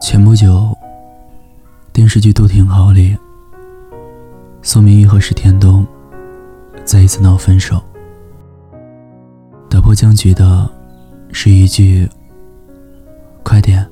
[0.00, 0.74] 前不久，
[1.92, 3.14] 电视剧《都挺好》里，
[4.62, 5.86] 苏明玉和石天东
[6.86, 7.80] 再一次闹分手。
[9.68, 10.68] 打破僵局的
[11.32, 12.08] 是一句
[13.44, 13.86] ：“快点，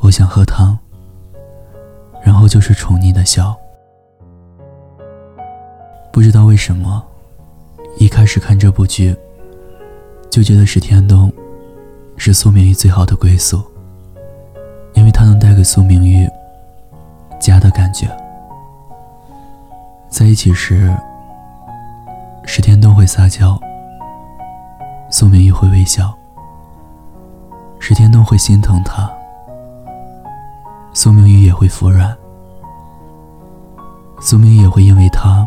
[0.00, 0.76] 我想喝汤。”
[2.20, 3.56] 然后就是宠溺的笑。
[6.12, 7.02] 不知道为什么，
[7.98, 9.14] 一开始看这部剧，
[10.28, 11.32] 就觉得石天东
[12.16, 13.62] 是苏明玉最好的归宿。
[15.14, 16.28] 他能带给苏明玉
[17.40, 18.06] 家的感觉。
[20.08, 20.94] 在一起时，
[22.44, 23.58] 石天东会撒娇，
[25.10, 26.12] 苏明玉会微笑。
[27.78, 29.10] 石天东会心疼他，
[30.92, 32.14] 苏明玉也会服软。
[34.20, 35.46] 苏明也会因为他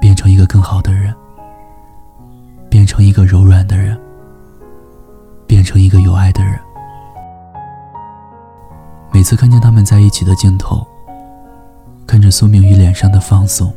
[0.00, 1.14] 变成一个更好的人，
[2.68, 3.96] 变成一个柔软的人，
[5.46, 6.58] 变成一个有爱的人。
[9.14, 10.84] 每次看见他们在一起的镜头，
[12.04, 13.72] 看着苏明玉脸上的放松，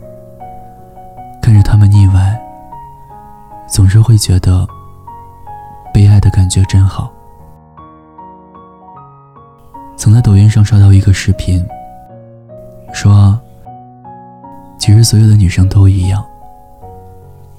[1.39, 2.41] 看着他们腻歪，
[3.67, 4.67] 总是会觉得
[5.93, 7.13] 被爱的感觉真好。
[9.95, 11.63] 曾在抖音上刷到一个视频，
[12.91, 13.39] 说，
[14.79, 16.25] 其实所有的女生都一样，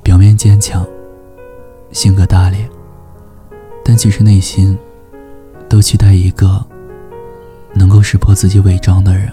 [0.02, 0.84] 表面坚强，
[1.92, 2.68] 性格大咧，
[3.84, 4.76] 但其实内心
[5.68, 6.66] 都期待一个。
[8.10, 9.30] 识破自己伪装的人，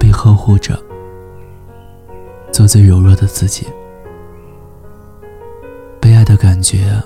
[0.00, 0.76] 被呵护着，
[2.50, 3.68] 做最柔弱的自己。
[6.00, 7.00] 被爱的感觉，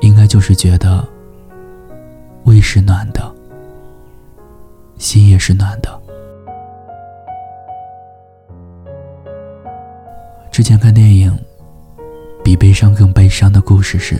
[0.00, 1.06] 应该就是觉得
[2.44, 3.30] 胃是暖的，
[4.96, 6.00] 心也是暖的。
[10.50, 11.30] 之前看电影
[12.42, 14.18] 《比悲伤更悲伤的故事》时，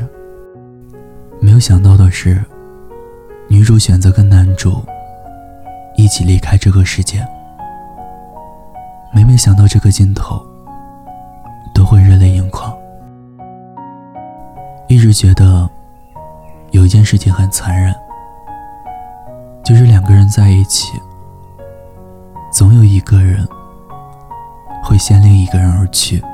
[1.40, 2.38] 没有想到的是。
[3.52, 4.82] 女主选择跟男主
[5.94, 7.22] 一起离开这个世界，
[9.12, 10.42] 每每想到这个镜头，
[11.74, 12.74] 都会热泪盈眶。
[14.88, 15.68] 一直觉得
[16.70, 17.94] 有一件事情很残忍，
[19.62, 20.98] 就是两个人在一起，
[22.50, 23.46] 总有一个人
[24.82, 26.24] 会先另一个人而去，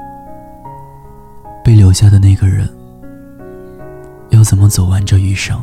[1.64, 2.70] 被留下的那个人
[4.30, 5.60] 要怎么走完这余生？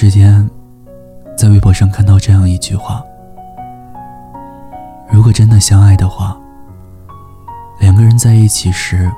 [0.00, 0.48] 时间，
[1.36, 3.04] 在微博上看到这样一句话
[5.10, 6.38] ：“如果真的相爱的话，
[7.80, 9.10] 两个人在一起时，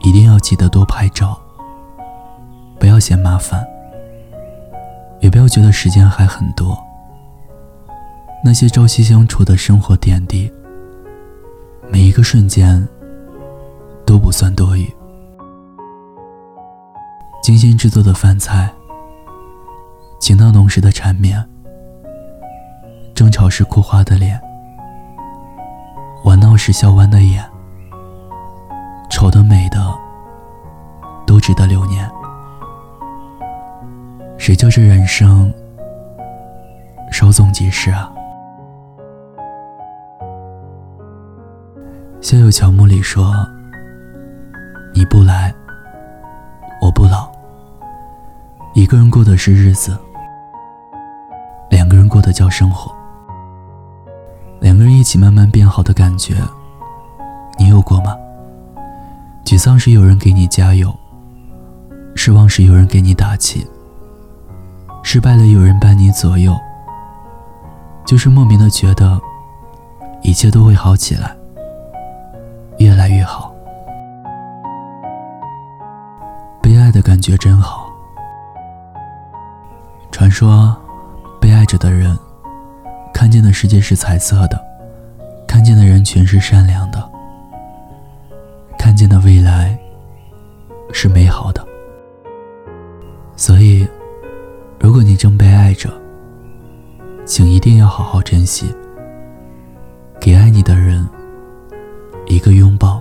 [0.00, 1.40] 一定要记得多拍照，
[2.78, 3.66] 不要嫌麻烦，
[5.20, 6.78] 也不要觉得时间还很多。
[8.44, 10.52] 那些朝夕相处的生活点滴，
[11.90, 12.86] 每一个瞬间
[14.04, 14.86] 都不算多余。
[17.42, 18.70] 精心制作的饭菜。”
[20.20, 21.42] 情到浓时的缠绵，
[23.14, 24.38] 争吵时哭花的脸，
[26.24, 27.42] 玩闹时笑弯的眼，
[29.08, 29.78] 丑的美的
[31.26, 32.08] 都值得留念。
[34.36, 35.52] 谁叫这人生
[37.10, 38.12] 稍纵即逝啊？
[42.22, 43.34] 《校友乔木》里说
[44.94, 45.52] ：“你不来，
[46.82, 47.32] 我不老，
[48.74, 49.98] 一个人过的是日子。”
[51.90, 52.94] 两个人过的叫生活，
[54.60, 56.36] 两个人一起慢慢变好的感觉，
[57.58, 58.16] 你有过吗？
[59.44, 60.94] 沮丧时有人给你加油，
[62.14, 63.66] 失望时有人给你打气，
[65.02, 66.56] 失败了有人伴你左右，
[68.06, 69.20] 就是莫名的觉得
[70.22, 71.34] 一切都会好起来，
[72.78, 73.52] 越来越好。
[76.62, 77.90] 被爱的感觉真好。
[80.12, 80.76] 传说。
[81.40, 82.16] 被爱着的人，
[83.14, 84.60] 看见的世界是彩色的，
[85.46, 87.10] 看见的人全是善良的，
[88.78, 89.78] 看见的未来
[90.92, 91.66] 是美好的。
[93.36, 93.88] 所以，
[94.78, 95.90] 如果你正被爱着，
[97.24, 98.74] 请一定要好好珍惜，
[100.20, 101.08] 给爱你的人
[102.26, 103.00] 一个拥抱，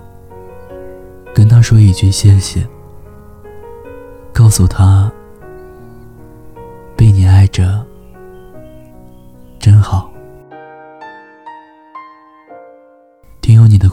[1.35, 2.65] 跟他说一句谢谢，
[4.31, 5.11] 告诉他，
[6.95, 7.85] 被你爱着。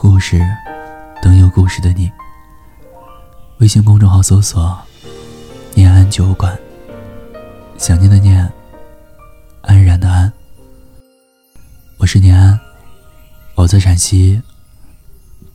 [0.08, 0.40] 故事，
[1.20, 2.08] 等有故事的你。
[3.58, 4.80] 微信公众号搜索
[5.74, 6.56] “念安酒馆”，
[7.76, 8.48] 想念的念，
[9.62, 10.32] 安然的安。
[11.98, 12.56] 我是念安，
[13.56, 14.40] 我在陕西，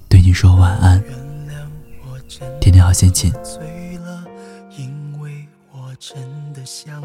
[0.09, 1.01] 对你说晚安，
[2.59, 2.83] 天天。
[2.83, 3.33] 好，心情。
[5.98, 6.18] 真
[6.51, 7.01] 的想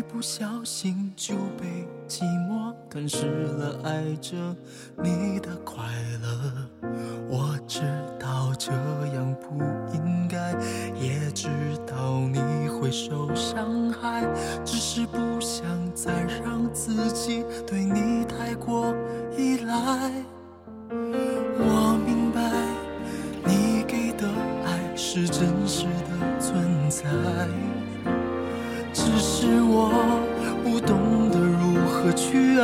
[0.00, 3.78] 一不小心就被寂寞吞噬了。
[3.84, 4.34] 爱着
[4.96, 5.84] 你的快
[6.22, 6.88] 乐，
[7.28, 7.82] 我知
[8.18, 8.72] 道这
[9.14, 9.62] 样不
[9.94, 10.52] 应该，
[10.98, 11.48] 也知
[11.86, 14.26] 道你会受伤害，
[14.64, 16.10] 只是不想再
[16.42, 18.94] 让自己对你太过
[19.36, 20.10] 依赖。
[20.88, 22.40] 我明白
[23.44, 24.26] 你给的
[24.64, 25.84] 爱是真实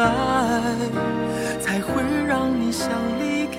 [0.08, 0.74] 爱，
[1.60, 3.56] 才会让你想离开。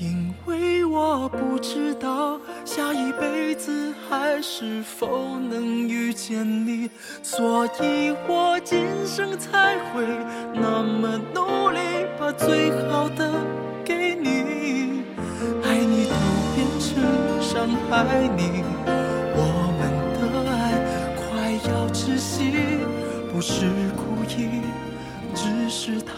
[0.00, 6.90] 因为我不知道下一辈子还是否能遇见你，
[7.22, 10.06] 所以我今生才会
[10.54, 11.78] 那么努力，
[12.18, 13.28] 把最好的。
[13.84, 15.02] 给你，
[15.64, 16.14] 爱你都
[16.54, 17.02] 变成
[17.40, 18.62] 伤害你，
[23.38, 24.62] 不是故意，
[25.32, 26.12] 只是太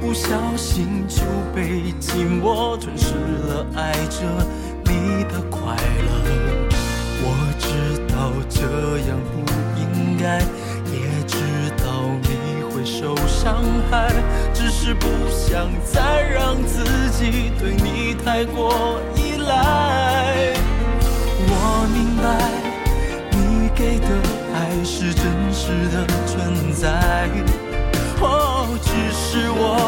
[0.00, 1.22] 不小心就
[1.54, 3.14] 被寂寞吞噬
[3.48, 4.22] 了，爱着
[4.84, 6.08] 你的快乐。
[7.20, 7.26] 我
[7.58, 7.66] 知
[8.06, 8.62] 道这
[9.08, 9.34] 样不
[9.78, 10.38] 应该，
[10.90, 10.96] 也
[11.26, 11.36] 知
[11.76, 11.84] 道
[12.22, 14.12] 你会受伤害，
[14.54, 20.54] 只是不想再让自己对你太过依赖。
[21.50, 21.52] 我
[21.92, 22.26] 明白
[23.32, 24.08] 你给的
[24.54, 27.28] 爱是真实的存在，
[28.20, 29.87] 哦，只是我。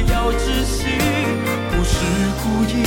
[0.00, 0.86] 要窒息，
[1.70, 1.96] 不是
[2.42, 2.82] 故意，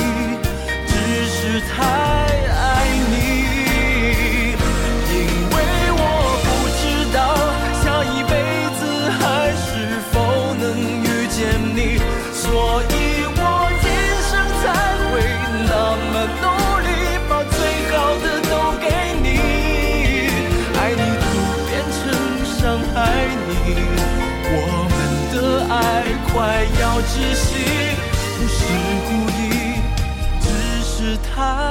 [27.07, 27.45] 窒息，
[28.37, 28.57] 不是
[29.07, 29.41] 故意，
[30.41, 30.45] 只
[30.83, 31.64] 是太。